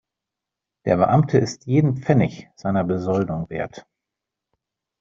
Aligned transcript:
Der 0.85 0.97
Beamte 0.97 1.37
ist 1.37 1.67
jeden 1.67 1.95
Pfennig 1.97 2.49
seiner 2.55 2.83
Besoldung 2.83 3.47
wert. 3.51 3.85